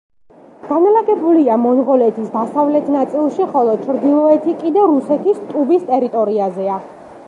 განლაგებულია 0.69 1.57
მონღოლეთის 1.65 2.31
დასავლეთ 2.37 2.89
ნაწილში, 2.97 3.47
ხოლო 3.53 3.77
ჩრდილოეთი 3.87 4.57
კიდე 4.65 4.91
რუსეთის 4.95 5.45
ტუვის 5.53 5.87
ტერიტორიაზეა. 5.93 6.87